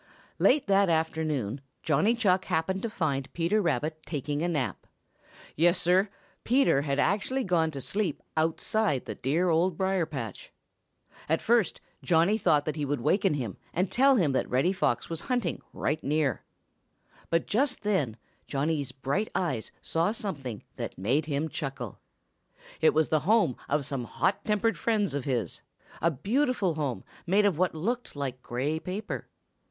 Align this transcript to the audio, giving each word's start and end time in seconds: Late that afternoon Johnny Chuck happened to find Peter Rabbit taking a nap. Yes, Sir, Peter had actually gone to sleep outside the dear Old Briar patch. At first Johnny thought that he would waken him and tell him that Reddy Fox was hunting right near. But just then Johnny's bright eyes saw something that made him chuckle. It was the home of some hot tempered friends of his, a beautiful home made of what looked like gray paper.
Late 0.39 0.65
that 0.65 0.89
afternoon 0.89 1.61
Johnny 1.83 2.15
Chuck 2.15 2.45
happened 2.45 2.81
to 2.81 2.89
find 2.89 3.31
Peter 3.33 3.61
Rabbit 3.61 4.01
taking 4.03 4.41
a 4.41 4.47
nap. 4.47 4.87
Yes, 5.55 5.79
Sir, 5.79 6.09
Peter 6.43 6.81
had 6.81 6.97
actually 6.97 7.43
gone 7.43 7.69
to 7.69 7.79
sleep 7.81 8.19
outside 8.35 9.05
the 9.05 9.13
dear 9.13 9.49
Old 9.49 9.77
Briar 9.77 10.07
patch. 10.07 10.51
At 11.29 11.39
first 11.39 11.81
Johnny 12.01 12.35
thought 12.39 12.65
that 12.65 12.77
he 12.77 12.83
would 12.83 13.01
waken 13.01 13.35
him 13.35 13.57
and 13.75 13.91
tell 13.91 14.15
him 14.15 14.31
that 14.31 14.49
Reddy 14.49 14.73
Fox 14.73 15.07
was 15.07 15.21
hunting 15.29 15.61
right 15.71 16.03
near. 16.03 16.41
But 17.29 17.45
just 17.45 17.83
then 17.83 18.17
Johnny's 18.47 18.91
bright 18.91 19.29
eyes 19.35 19.71
saw 19.83 20.11
something 20.11 20.63
that 20.77 20.97
made 20.97 21.27
him 21.27 21.47
chuckle. 21.47 21.99
It 22.81 22.95
was 22.95 23.09
the 23.09 23.19
home 23.19 23.55
of 23.69 23.85
some 23.85 24.05
hot 24.05 24.43
tempered 24.45 24.79
friends 24.79 25.13
of 25.13 25.25
his, 25.25 25.61
a 26.01 26.09
beautiful 26.09 26.73
home 26.73 27.03
made 27.27 27.45
of 27.45 27.59
what 27.59 27.75
looked 27.75 28.15
like 28.15 28.41
gray 28.41 28.79
paper. 28.79 29.27